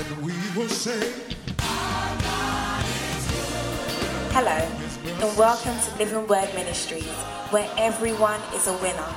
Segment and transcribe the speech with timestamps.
[0.00, 1.12] and we will say,
[4.32, 4.56] Hello,
[5.04, 7.04] and welcome to Living Word Ministries,
[7.50, 9.14] where everyone is a winner.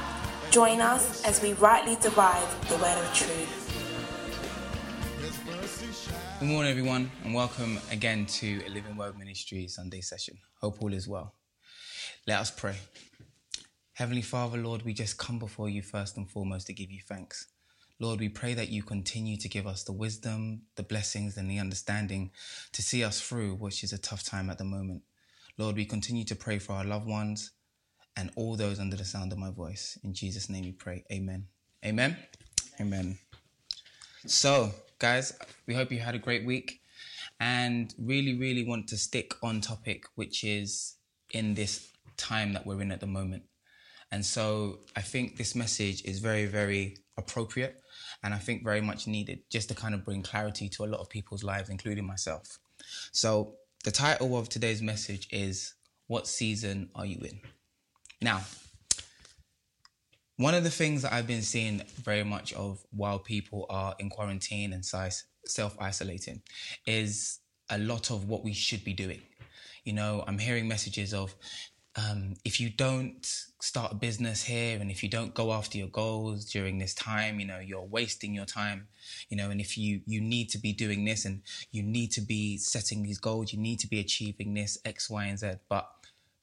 [0.52, 3.60] Join us as we rightly divide the word of truth.
[6.40, 10.38] Good morning, everyone, and welcome again to a Living Word Ministries Sunday session.
[10.60, 11.34] Hope all is well.
[12.28, 12.76] Let us pray.
[13.94, 17.53] Heavenly Father, Lord, we just come before you first and foremost to give you thanks.
[18.04, 21.58] Lord, we pray that you continue to give us the wisdom, the blessings, and the
[21.58, 22.32] understanding
[22.74, 25.04] to see us through, which is a tough time at the moment.
[25.58, 27.52] Lord, we continue to pray for our loved ones
[28.18, 29.98] and all those under the sound of my voice.
[30.04, 31.06] In Jesus' name we pray.
[31.14, 31.46] Amen.
[31.86, 32.18] Amen.
[32.82, 33.18] Amen.
[34.26, 35.32] So, guys,
[35.66, 36.82] we hope you had a great week
[37.40, 40.98] and really, really want to stick on topic, which is
[41.32, 43.44] in this time that we're in at the moment.
[44.12, 47.80] And so I think this message is very, very appropriate
[48.24, 51.02] and I think very much needed just to kind of bring clarity to a lot
[51.02, 52.60] of people's lives, including myself.
[53.12, 55.74] So the title of today's message is
[56.08, 57.42] What Season Are You In?
[58.22, 58.42] Now,
[60.38, 64.10] one of the things that I've been seeing very much of while people are in
[64.10, 66.42] quarantine and self isolating
[66.88, 69.22] is a lot of what we should be doing.
[69.84, 71.36] You know, I'm hearing messages of
[71.96, 73.24] um, if you don't
[73.62, 77.40] start a business here and if you don't go after your goals during this time
[77.40, 78.88] you know you're wasting your time
[79.30, 81.42] you know and if you you need to be doing this and
[81.72, 85.26] you need to be setting these goals you need to be achieving this x y
[85.26, 85.52] and z.
[85.70, 85.88] But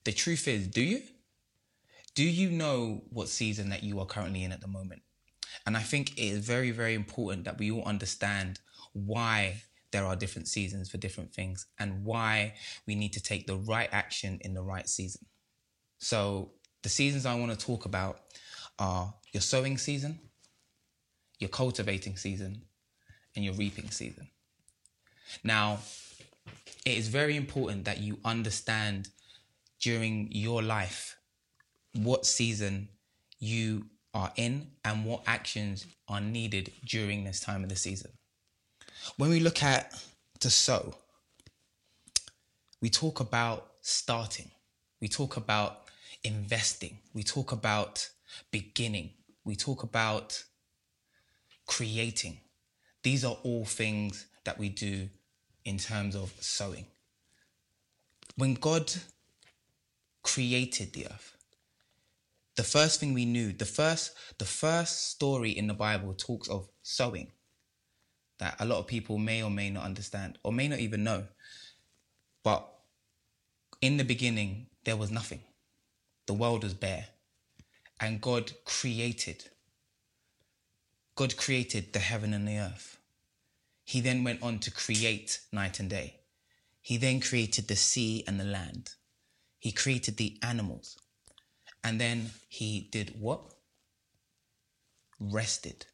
[0.04, 1.02] the truth is do you?
[2.14, 5.02] Do you know what season that you are currently in at the moment?
[5.66, 8.60] And i think it is very very important that we all understand
[8.92, 12.54] why there are different seasons for different things and why
[12.86, 15.26] we need to take the right action in the right season
[16.00, 16.50] so
[16.82, 18.20] the seasons I want to talk about
[18.78, 20.18] are your sowing season,
[21.38, 22.62] your cultivating season,
[23.36, 24.28] and your reaping season.
[25.44, 25.78] Now,
[26.84, 29.10] it is very important that you understand
[29.78, 31.16] during your life
[31.94, 32.88] what season
[33.38, 38.10] you are in and what actions are needed during this time of the season.
[39.19, 40.02] When we look at
[40.41, 40.94] to sow,
[42.80, 44.50] we talk about starting.
[45.00, 45.89] We talk about
[46.25, 46.98] investing.
[47.14, 48.08] We talk about
[48.50, 49.10] beginning.
[49.44, 50.44] We talk about
[51.66, 52.38] creating.
[53.03, 55.08] These are all things that we do
[55.64, 56.86] in terms of sowing.
[58.36, 58.92] When God
[60.22, 61.36] created the earth,
[62.56, 66.69] the first thing we knew, the first, the first story in the Bible talks of
[66.82, 67.28] sowing
[68.38, 71.25] that a lot of people may or may not understand or may not even know.
[72.42, 72.66] But
[73.81, 75.41] in the beginning, there was nothing
[76.30, 77.06] the world was bare
[77.98, 79.46] and God created.
[81.16, 82.98] God created the heaven and the earth.
[83.82, 86.20] He then went on to create night and day.
[86.80, 88.90] He then created the sea and the land.
[89.58, 90.96] He created the animals.
[91.82, 93.40] And then he did what?
[95.19, 95.84] Rested.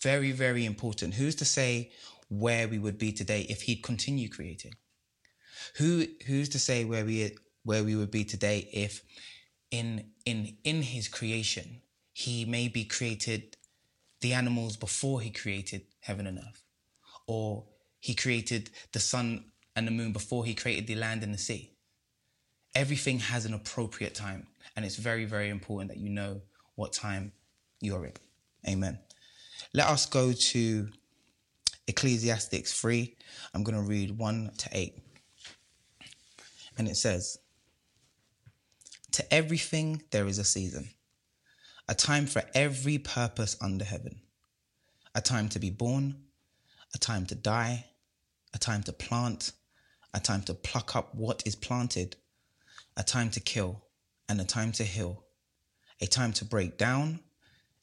[0.00, 1.14] Very, very important.
[1.14, 1.90] Who's to say
[2.28, 4.74] where we would be today if he'd continue creating?
[5.78, 7.32] Who, who's to say where we
[7.70, 9.04] where we would be today if
[9.70, 11.80] in in in his creation
[12.12, 13.56] he maybe created
[14.22, 16.64] the animals before he created heaven and earth
[17.28, 17.64] or
[18.00, 19.44] he created the sun
[19.76, 21.70] and the moon before he created the land and the sea.
[22.74, 26.40] Everything has an appropriate time and it's very very important that you know
[26.74, 27.30] what time
[27.80, 28.14] you're in.
[28.68, 28.98] Amen.
[29.72, 30.88] Let us go to
[31.86, 33.16] ecclesiastics 3
[33.52, 34.94] i'm going to read 1 to 8
[36.78, 37.38] and it says
[39.12, 40.90] to everything there is a season,
[41.88, 44.20] a time for every purpose under heaven,
[45.14, 46.16] a time to be born,
[46.94, 47.86] a time to die,
[48.54, 49.52] a time to plant,
[50.14, 52.16] a time to pluck up what is planted,
[52.96, 53.82] a time to kill,
[54.28, 55.24] and a time to heal,
[56.00, 57.20] a time to break down,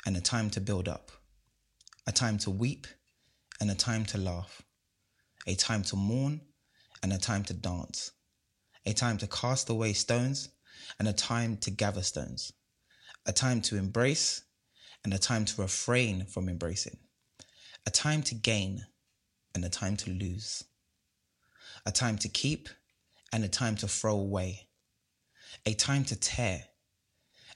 [0.06, 1.12] and a time to build up,
[2.06, 2.88] a time to weep,
[3.60, 4.62] and a time to laugh,
[5.46, 6.42] a time to mourn,
[7.04, 8.12] and a time to dance,
[8.86, 10.50] a time to cast away stones
[11.00, 12.54] and a time to gather stones,
[13.26, 14.44] a time to embrace
[15.04, 16.98] and a time to refrain from embracing,
[17.86, 18.86] a time to gain
[19.56, 20.64] and a time to lose,
[21.86, 22.70] a time to keep
[23.32, 24.68] and a time to throw away,
[25.66, 26.64] a time to tear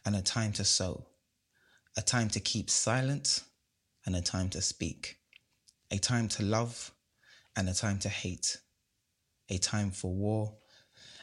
[0.06, 1.06] and a time to sow,
[1.98, 3.44] a time to keep silent
[4.06, 5.18] and a time to speak,
[5.92, 6.92] a time to love
[7.56, 8.58] and a time to hate,
[9.50, 10.56] a time for war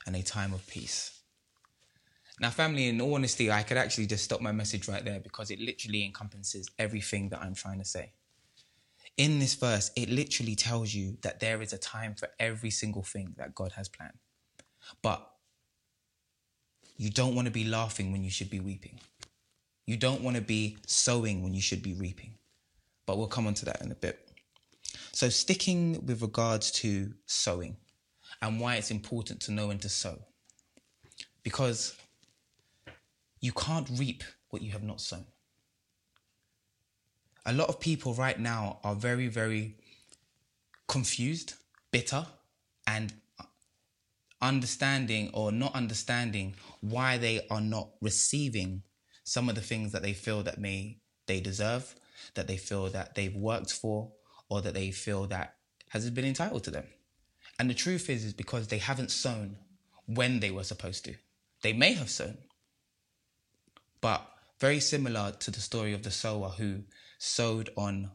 [0.07, 1.18] and a time of peace.
[2.41, 5.51] Now, family, in all honesty, I could actually just stop my message right there because
[5.51, 8.13] it literally encompasses everything that I'm trying to say.
[9.17, 13.03] in this verse, it literally tells you that there is a time for every single
[13.03, 14.19] thing that God has planned.
[15.03, 15.29] But
[16.97, 19.01] you don't want to be laughing when you should be weeping.
[19.87, 22.35] You don't want to be sowing when you should be reaping.
[23.07, 24.29] But we'll come on to that in a bit.
[25.13, 27.77] So, sticking with regards to sowing
[28.41, 30.19] and why it's important to know when to sow.
[31.43, 31.97] Because
[33.41, 35.25] you can't reap what you have not sown.
[37.47, 39.77] A lot of people right now are very, very
[40.87, 41.55] confused,
[41.91, 42.27] bitter,
[42.87, 43.13] and
[44.41, 48.83] understanding or not understanding why they are not receiving
[49.25, 51.95] some of the things that they feel that may they deserve,
[52.35, 54.11] that they feel that they've worked for,
[54.49, 55.57] or that they feel that
[55.91, 56.87] has been entitled to them.
[57.59, 59.57] And the truth is, is because they haven't sown
[60.07, 61.15] when they were supposed to.
[61.63, 62.39] They may have sown,
[64.01, 64.27] but
[64.61, 66.83] very similar to the story of the sower who
[67.19, 68.11] sowed on,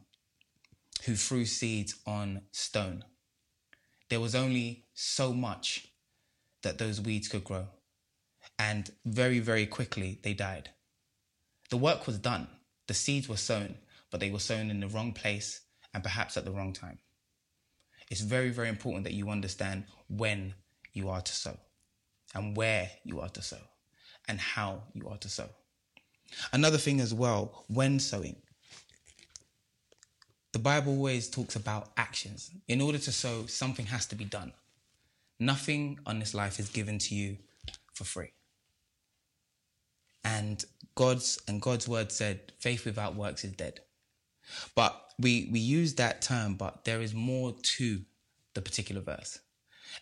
[1.06, 3.04] who threw seeds on stone.
[4.10, 5.88] There was only so much
[6.62, 7.68] that those weeds could grow.
[8.60, 10.70] And very, very quickly they died.
[11.70, 12.48] The work was done,
[12.88, 13.78] the seeds were sown,
[14.12, 15.62] but they were sown in the wrong place
[15.94, 17.00] and perhaps at the wrong time.
[18.10, 20.54] It's very, very important that you understand when
[20.94, 21.58] you are to sow
[22.36, 23.58] and where you are to sow
[24.28, 25.50] and how you are to sow.
[26.52, 28.36] Another thing as well, when sowing,
[30.52, 32.52] the Bible always talks about actions.
[32.68, 34.54] In order to sow, something has to be done.
[35.40, 37.38] Nothing on this life is given to you
[37.94, 38.32] for free.
[40.24, 40.64] And
[40.96, 43.82] God's and God's word said, faith without works is dead.
[44.76, 48.02] But we we use that term, but there is more to
[48.54, 49.40] the particular verse.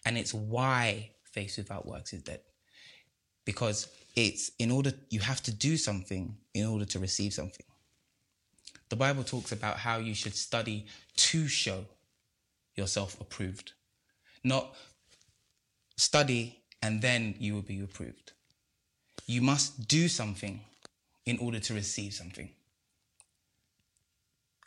[0.06, 2.42] And it's why faith without works is dead.
[3.46, 7.66] Because it's in order you have to do something in order to receive something.
[8.90, 10.86] The Bible talks about how you should study
[11.16, 11.86] to show
[12.76, 13.72] yourself approved.
[14.44, 14.76] Not
[15.96, 18.34] study, and then you will be approved.
[19.28, 20.60] You must do something
[21.26, 22.50] in order to receive something.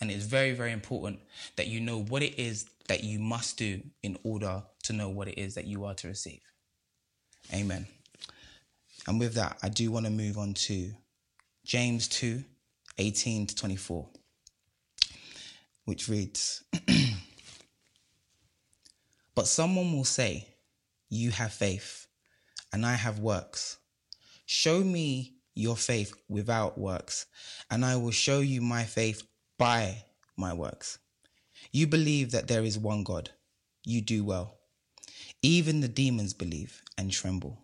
[0.00, 1.20] And it's very, very important
[1.56, 5.28] that you know what it is that you must do in order to know what
[5.28, 6.40] it is that you are to receive.
[7.52, 7.86] Amen.
[9.06, 10.92] And with that, I do want to move on to
[11.64, 12.42] James 2
[12.96, 14.08] 18 to 24,
[15.84, 16.62] which reads
[19.34, 20.46] But someone will say,
[21.08, 22.06] you have faith,
[22.72, 23.78] and I have works.
[24.46, 27.26] Show me your faith without works,
[27.70, 29.22] and I will show you my faith
[29.58, 30.04] by
[30.36, 30.98] my works.
[31.72, 33.30] You believe that there is one God.
[33.84, 34.58] You do well.
[35.42, 37.63] Even the demons believe and tremble.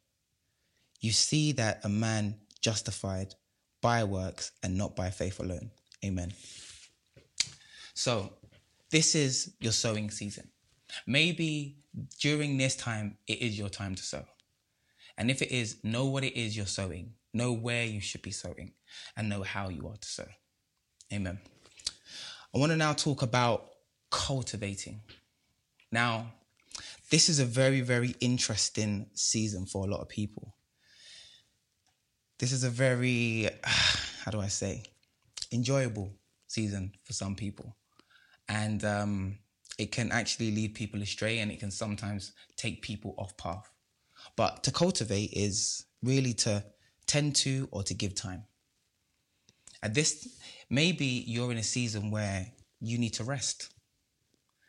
[1.01, 3.33] You see that a man justified
[3.81, 5.71] by works and not by faith alone.
[6.05, 6.31] Amen.
[7.93, 8.33] So,
[8.91, 10.47] this is your sowing season.
[11.07, 11.77] Maybe
[12.19, 14.25] during this time, it is your time to sow.
[15.17, 18.31] And if it is, know what it is you're sowing, know where you should be
[18.31, 18.73] sowing,
[19.15, 20.27] and know how you are to sow.
[21.11, 21.39] Amen.
[22.53, 23.71] I want to now talk about
[24.09, 25.01] cultivating.
[25.91, 26.33] Now,
[27.09, 30.55] this is a very, very interesting season for a lot of people.
[32.41, 33.47] This is a very,
[34.25, 34.81] how do I say,
[35.51, 36.11] enjoyable
[36.47, 37.77] season for some people.
[38.49, 39.37] And um,
[39.77, 43.71] it can actually lead people astray and it can sometimes take people off path.
[44.35, 46.65] But to cultivate is really to
[47.05, 48.45] tend to or to give time.
[49.83, 50.27] At this,
[50.67, 52.47] maybe you're in a season where
[52.79, 53.69] you need to rest.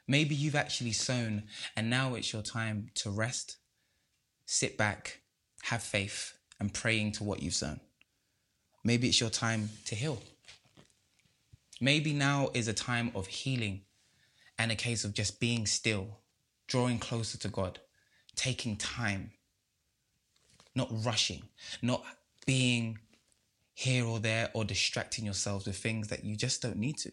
[0.06, 3.56] Maybe you've actually sown and now it's your time to rest,
[4.44, 5.22] sit back,
[5.62, 7.80] have faith, and pray into what you've sown.
[8.84, 10.22] Maybe it's your time to heal.
[11.80, 13.80] Maybe now is a time of healing
[14.60, 16.20] and a case of just being still,
[16.68, 17.80] drawing closer to God,
[18.36, 19.32] taking time,
[20.76, 21.42] not rushing,
[21.82, 22.04] not
[22.46, 23.00] being
[23.74, 27.10] here or there or distracting yourselves with things that you just don't need to.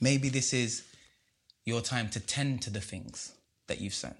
[0.00, 0.84] Maybe this is
[1.66, 3.34] your time to tend to the things
[3.66, 4.14] that you've sown.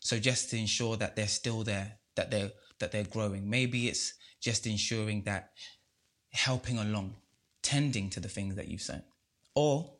[0.00, 3.48] So just to ensure that they're still there, that they're that they're growing.
[3.48, 5.50] Maybe it's just ensuring that
[6.32, 7.14] helping along
[7.62, 9.02] tending to the things that you've sown.
[9.54, 9.92] Or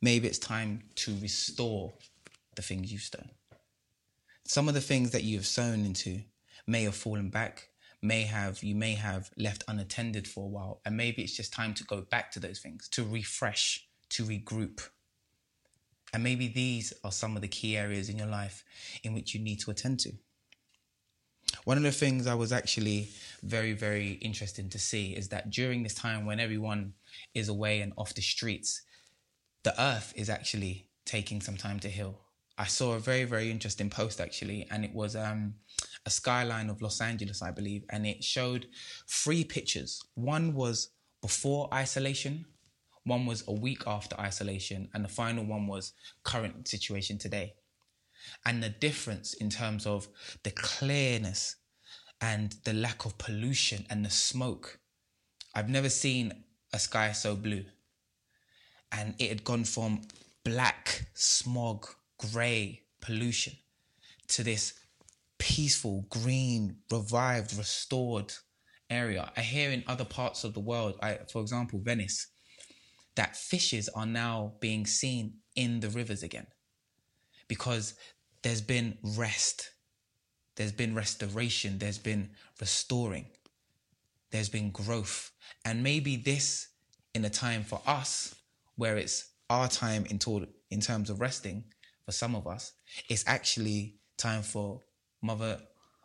[0.00, 1.94] maybe it's time to restore
[2.54, 3.30] the things you've sown.
[4.44, 6.20] Some of the things that you have sown into
[6.66, 7.68] may have fallen back,
[8.02, 11.74] may have you may have left unattended for a while, and maybe it's just time
[11.74, 14.80] to go back to those things, to refresh, to regroup.
[16.12, 18.64] And maybe these are some of the key areas in your life
[19.02, 20.12] in which you need to attend to.
[21.64, 23.10] One of the things I was actually
[23.42, 26.94] very, very interested to see is that during this time when everyone
[27.34, 28.82] is away and off the streets,
[29.64, 32.20] the earth is actually taking some time to heal.
[32.56, 35.54] I saw a very, very interesting post actually, and it was um,
[36.06, 38.66] a skyline of Los Angeles, I believe, and it showed
[39.08, 40.02] three pictures.
[40.14, 40.90] One was
[41.22, 42.46] before isolation,
[43.08, 47.54] one was a week after isolation, and the final one was current situation today.
[48.44, 50.08] And the difference in terms of
[50.42, 51.56] the clearness
[52.20, 54.80] and the lack of pollution and the smoke.
[55.54, 57.64] I've never seen a sky so blue.
[58.92, 60.02] And it had gone from
[60.44, 61.86] black, smog,
[62.18, 63.54] grey pollution
[64.28, 64.74] to this
[65.38, 68.32] peaceful, green, revived, restored
[68.90, 69.30] area.
[69.36, 72.26] I hear in other parts of the world, I, for example, Venice,
[73.18, 76.46] that fishes are now being seen in the rivers again
[77.48, 77.94] because
[78.42, 79.72] there's been rest,
[80.54, 83.26] there's been restoration, there's been restoring,
[84.30, 85.32] there's been growth.
[85.64, 86.68] And maybe this,
[87.12, 88.36] in a time for us,
[88.76, 90.20] where it's our time in,
[90.70, 91.64] in terms of resting,
[92.04, 92.72] for some of us,
[93.10, 94.80] it's actually time for
[95.22, 95.58] Mother,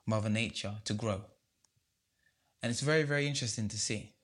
[0.08, 1.22] Mother Nature to grow.
[2.64, 4.16] And it's very, very interesting to see.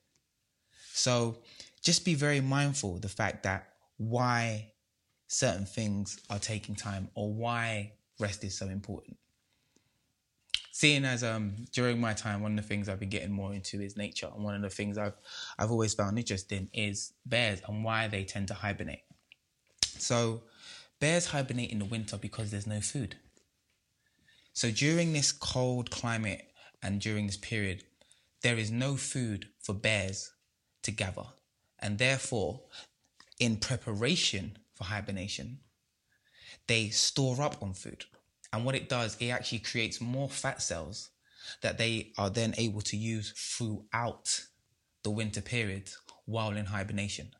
[0.92, 1.36] So
[1.82, 4.72] just be very mindful of the fact that why
[5.28, 9.16] certain things are taking time or why rest is so important.
[10.72, 13.80] Seeing as um during my time, one of the things I've been getting more into
[13.80, 15.16] is nature, and one of the things I've
[15.58, 19.02] I've always found interesting is bears and why they tend to hibernate.
[19.82, 20.42] So,
[21.00, 23.16] bears hibernate in the winter because there's no food.
[24.52, 26.42] So during this cold climate
[26.82, 27.84] and during this period,
[28.42, 30.32] there is no food for bears
[30.82, 31.24] to gather.
[31.80, 32.60] And therefore,
[33.38, 35.60] in preparation for hibernation,
[36.66, 38.04] they store up on food.
[38.52, 41.10] And what it does, it actually creates more fat cells
[41.62, 44.44] that they are then able to use throughout
[45.02, 45.90] the winter period
[46.26, 47.30] while in hibernation.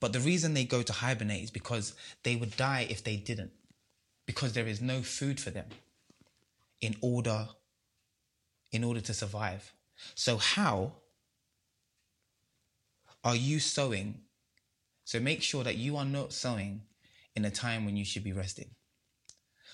[0.00, 3.52] But the reason they go to hibernate is because they would die if they didn't,
[4.26, 5.66] because there is no food for them
[6.80, 7.48] in order
[8.72, 9.72] in order to survive.
[10.14, 10.92] So how
[13.26, 14.20] are you sowing?
[15.04, 16.82] So make sure that you are not sowing
[17.34, 18.70] in a time when you should be resting.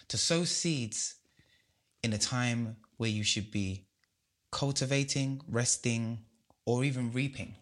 [0.09, 1.17] To sow seeds
[2.03, 3.89] in a time where you should be
[4.51, 6.21] cultivating, resting,
[6.65, 7.55] or even reaping,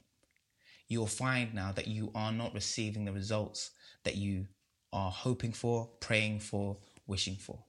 [0.86, 3.72] you'll find now that you are not receiving the results
[4.04, 4.46] that you
[4.92, 6.76] are hoping for, praying for,
[7.08, 7.64] wishing for.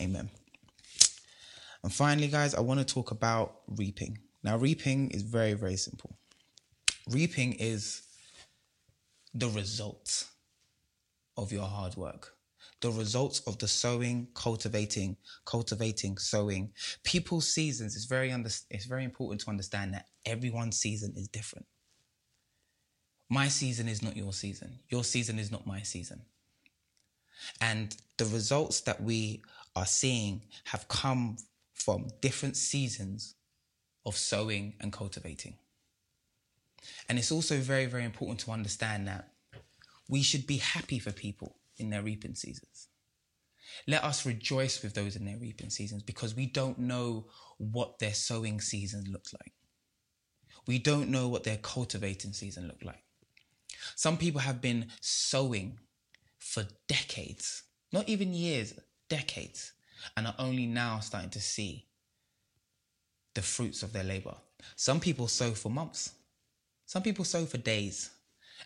[0.00, 0.30] Amen.
[1.82, 4.16] And finally, guys, I want to talk about reaping.
[4.42, 6.16] Now, reaping is very, very simple.
[7.10, 8.02] Reaping is
[9.34, 10.28] the result
[11.36, 12.36] of your hard work,
[12.80, 16.72] the results of the sowing, cultivating, cultivating, sowing.
[17.02, 21.66] People's seasons is very under, it's very important to understand that everyone's season is different.
[23.28, 24.78] My season is not your season.
[24.88, 26.22] Your season is not my season.
[27.60, 29.42] And the results that we
[29.74, 31.38] are seeing have come
[31.74, 33.34] from different seasons
[34.06, 35.56] of sowing and cultivating.
[37.08, 39.30] And it's also very, very important to understand that
[40.08, 42.88] we should be happy for people in their reaping seasons.
[43.86, 47.26] Let us rejoice with those in their reaping seasons because we don't know
[47.58, 49.52] what their sowing season looks like.
[50.66, 53.02] We don't know what their cultivating season look like.
[53.94, 55.78] Some people have been sowing
[56.38, 58.74] for decades, not even years,
[59.08, 59.72] decades,
[60.16, 61.86] and are only now starting to see
[63.34, 64.34] the fruits of their labor.
[64.76, 66.12] Some people sow for months.
[66.90, 68.10] Some people sow for days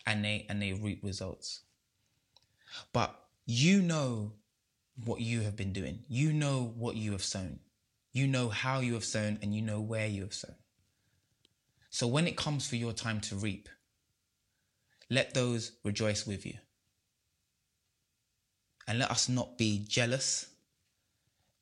[0.07, 1.61] and they and they reap results.
[2.91, 3.15] But
[3.45, 4.33] you know
[5.05, 5.99] what you have been doing.
[6.09, 7.59] You know what you have sown.
[8.15, 10.55] You know how you have sown and you know where you have sown.
[11.91, 13.69] So when it comes for your time to reap,
[15.11, 16.55] let those rejoice with you.
[18.89, 20.47] And let us not be jealous.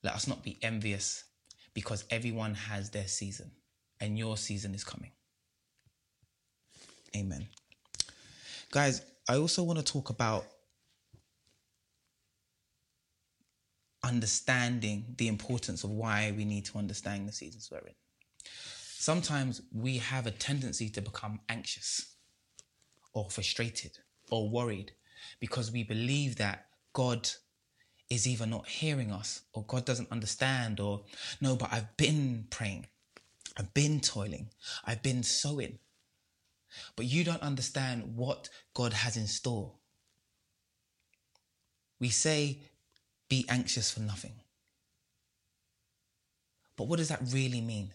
[0.05, 1.25] Let us not be envious
[1.75, 3.51] because everyone has their season
[3.99, 5.11] and your season is coming.
[7.17, 7.47] Amen.
[8.71, 10.47] Guys, I also want to talk about
[14.05, 17.95] understanding the importance of why we need to understand the seasons we're in.
[18.99, 22.15] sometimes we have a tendency to become anxious
[23.15, 23.99] or frustrated
[24.31, 24.93] or worried
[25.41, 27.29] because we believe that God
[28.11, 31.03] is either not hearing us or God doesn't understand or
[31.41, 32.87] no, but I've been praying,
[33.57, 34.51] I've been toiling,
[34.85, 35.79] I've been sowing.
[36.97, 39.73] But you don't understand what God has in store.
[42.01, 42.59] We say,
[43.29, 44.35] be anxious for nothing.
[46.77, 47.93] But what does that really mean?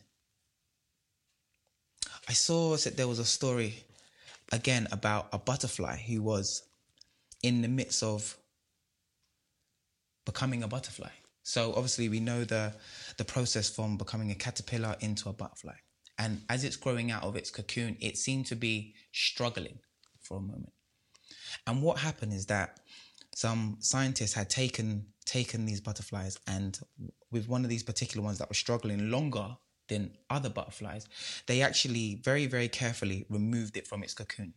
[2.30, 3.84] I saw that there was a story
[4.52, 6.64] again about a butterfly who was
[7.44, 8.38] in the midst of
[10.26, 11.10] becoming a butterfly.
[11.44, 12.74] So obviously we know the
[13.18, 15.76] the process from becoming a caterpillar into a butterfly.
[16.18, 19.80] And as it's growing out of its cocoon, it seemed to be struggling
[20.20, 20.74] for a moment.
[21.66, 22.80] And what happened is that
[23.36, 26.80] some scientists had taken taken these butterflies and
[27.32, 29.58] with one of these particular ones that were struggling longer
[29.90, 31.06] than other butterflies,
[31.48, 34.54] they actually very, very carefully removed it from its cocoon.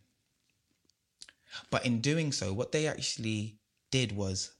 [1.70, 3.58] But in doing so, what they actually
[3.90, 4.52] did was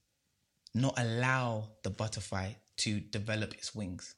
[0.75, 4.15] not allow the butterfly to develop its wings.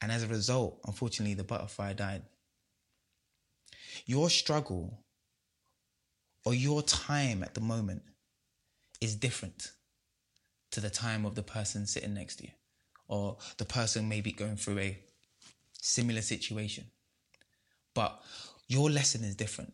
[0.00, 2.22] And as a result, unfortunately, the butterfly died.
[4.06, 5.04] Your struggle
[6.44, 8.02] or your time at the moment
[9.00, 9.72] is different
[10.70, 12.52] to the time of the person sitting next to you
[13.08, 14.98] or the person maybe going through a
[15.80, 16.84] similar situation.
[17.94, 18.22] But
[18.68, 19.72] your lesson is different.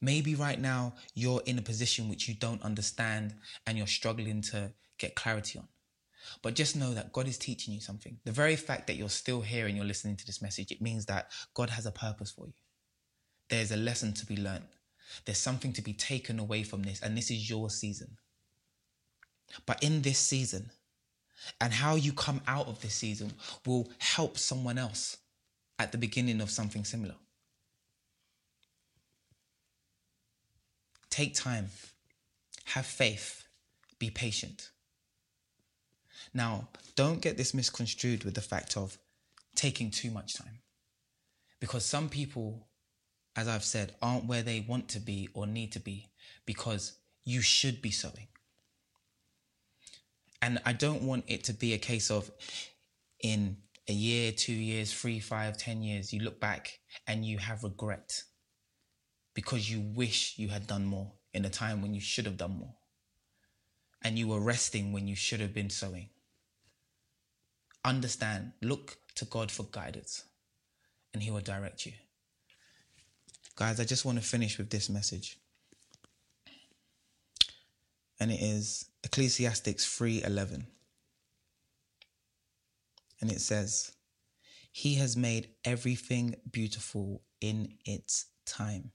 [0.00, 3.34] Maybe right now you're in a position which you don't understand
[3.66, 5.68] and you're struggling to get clarity on.
[6.42, 8.18] But just know that God is teaching you something.
[8.24, 11.06] The very fact that you're still here and you're listening to this message, it means
[11.06, 12.54] that God has a purpose for you.
[13.48, 14.68] There's a lesson to be learned.
[15.24, 18.16] There's something to be taken away from this, and this is your season.
[19.66, 20.70] But in this season,
[21.60, 23.32] and how you come out of this season
[23.66, 25.18] will help someone else
[25.78, 27.16] at the beginning of something similar.
[31.10, 31.68] Take time,
[32.66, 33.44] have faith,
[33.98, 34.70] be patient.
[36.34, 38.98] Now, don't get this misconstrued with the fact of
[39.54, 40.60] taking too much time.
[41.60, 42.68] Because some people,
[43.36, 46.10] as I've said, aren't where they want to be or need to be
[46.46, 48.28] because you should be sowing.
[50.40, 52.30] And I don't want it to be a case of
[53.20, 57.62] in a year, two years, three, five, ten years, you look back and you have
[57.62, 58.22] regret
[59.34, 62.58] because you wish you had done more in a time when you should have done
[62.58, 62.74] more.
[64.02, 66.08] And you were resting when you should have been sowing.
[67.84, 70.24] Understand, look to God for guidance,
[71.12, 71.92] and He will direct you.
[73.56, 75.38] Guys, I just want to finish with this message.
[78.20, 80.66] And it is Ecclesiastics 3:11.
[83.20, 83.92] And it says,
[84.70, 88.92] "He has made everything beautiful in its time."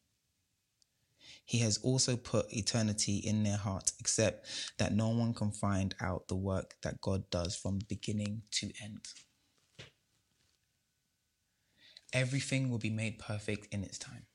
[1.47, 4.45] He has also put eternity in their hearts, except
[4.77, 9.07] that no one can find out the work that God does from beginning to end.
[12.13, 14.27] Everything will be made perfect in its time.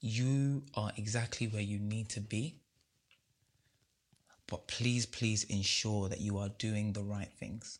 [0.00, 2.60] You are exactly where you need to be
[4.46, 7.78] but please, please ensure that you are doing the right things.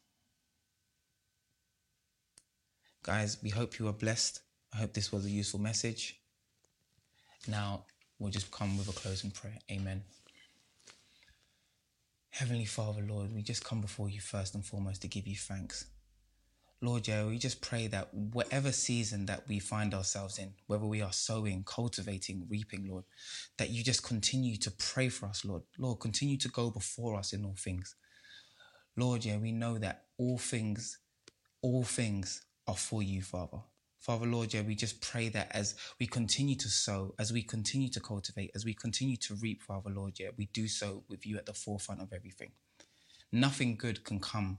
[3.03, 4.41] Guys, we hope you are blessed.
[4.73, 6.19] I hope this was a useful message.
[7.49, 7.85] Now,
[8.19, 9.59] we'll just come with a closing prayer.
[9.71, 10.03] Amen.
[12.31, 15.87] Heavenly Father, Lord, we just come before you first and foremost to give you thanks.
[16.81, 21.01] Lord, yeah, we just pray that whatever season that we find ourselves in, whether we
[21.01, 23.05] are sowing, cultivating, reaping, Lord,
[23.57, 25.63] that you just continue to pray for us, Lord.
[25.79, 27.95] Lord, continue to go before us in all things.
[28.97, 30.99] Lord, yeah, we know that all things,
[31.63, 33.59] all things are for you, Father.
[34.05, 37.89] Father, Lord, yeah, we just pray that as we continue to sow, as we continue
[37.89, 41.39] to cultivate, as we continue to reap, Father, Lord, yeah, we do so with you
[41.39, 42.53] at the forefront of everything.
[43.33, 44.59] Nothing good can come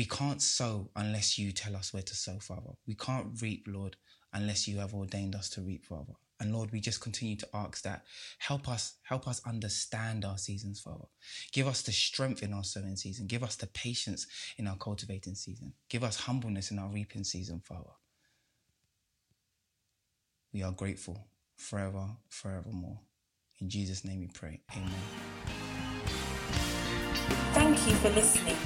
[0.00, 2.70] we can't sow unless you tell us where to sow, Father.
[2.86, 3.96] We can't reap, Lord,
[4.32, 6.14] unless you have ordained us to reap, Father.
[6.40, 8.04] And Lord, we just continue to ask that
[8.38, 11.04] help us, help us understand our seasons, Father.
[11.52, 13.26] Give us the strength in our sowing season.
[13.26, 15.74] Give us the patience in our cultivating season.
[15.90, 17.90] Give us humbleness in our reaping season, Father.
[20.52, 22.98] We are grateful forever, forevermore.
[23.60, 24.60] In Jesus' name we pray.
[24.76, 24.90] Amen.
[27.52, 28.56] Thank you for listening.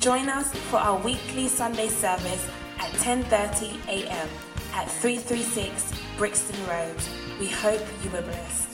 [0.00, 4.28] Join us for our weekly Sunday service at 10:30 a.m.
[4.74, 6.96] at 336 Brixton Road.
[7.40, 8.68] We hope you were blessed.